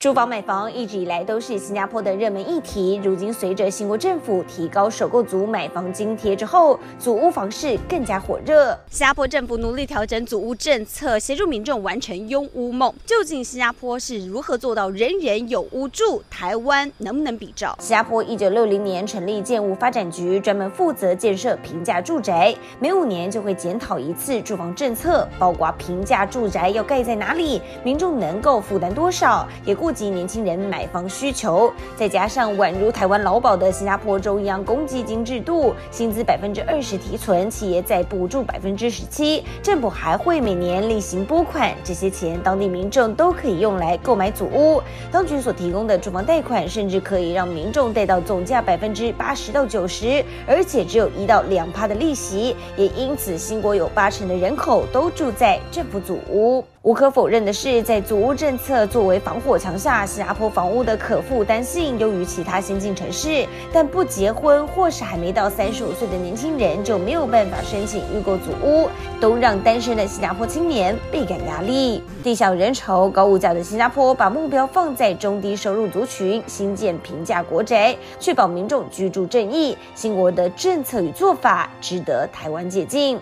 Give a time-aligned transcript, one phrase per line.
[0.00, 8.74] 住房买房一直以来都是新加坡的热门议题，如今随着新国政府提高首购族买房津贴之后，祖屋房市更加火热。
[8.88, 12.90] 新加坡政府努力调整祖屋政策，协助民众完成拥屋梦。
[13.04, 16.22] 究竟新加坡是如何做到人人有屋住？
[16.30, 17.76] 台湾能不能比照？
[17.78, 44.82] 新加坡一九六零年成立建物发展局，专门负责建设平价住宅，每五年就会检讨一次住房政策，包括平价住宅要盖在哪里，民众能够负担多少，也顾及年轻人买房需求，再加上宛如台湾劳保的新加坡中央公积金制度，薪资百分之二十提存，企业再补助百分之十七，政府还会每年例行拨款，这些钱当地民众都可以用来购买祖屋。
[45.10, 56.64] 当局所提供的住房贷款，甚至可以让民众贷到总价百分之八十到九十，而且只有一到两趴的利息，也因此新国有八成的人口都住在政府祖屋。
[56.82, 63.46] 无可否认的是，在祖屋政策作为防火墙下，新加坡房屋的可负担性优于其他先进城市。
[63.72, 72.02] 但不结婚或是还没到三十五岁的年轻人就没有办法申请预购组屋，都让单身的新加坡青年倍感压力。
[72.22, 79.74] 地小人稠、高物价的新加坡，把目标放在中低收入族群，新建平价国宅，确保民众居住正义。
[79.94, 83.18] 新国的政策与做法值得台湾借鉴。